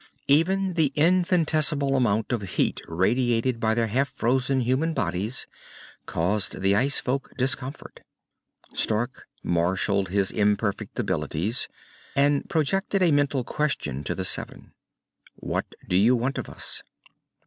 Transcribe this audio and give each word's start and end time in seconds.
Even 0.27 0.73
the 0.73 0.91
infinitesimal 0.95 1.95
amount 1.95 2.31
of 2.31 2.41
heat 2.41 2.81
radiated 2.87 3.59
by 3.59 3.75
their 3.75 3.85
half 3.85 4.09
frozen 4.09 4.61
human 4.61 4.95
bodies 4.95 5.45
caused 6.07 6.63
the 6.63 6.75
ice 6.75 6.99
folk 6.99 7.29
discomfort. 7.37 7.99
Stark 8.73 9.27
marshalled 9.43 10.09
his 10.09 10.31
imperfect 10.31 10.97
abilities 10.97 11.67
and 12.15 12.49
projected 12.49 13.03
a 13.03 13.11
mental 13.11 13.43
question 13.43 14.03
to 14.03 14.15
the 14.15 14.25
seven. 14.25 14.71
"What 15.35 15.67
do 15.87 15.95
you 15.95 16.15
want 16.15 16.39
of 16.39 16.49
us?" 16.49 16.81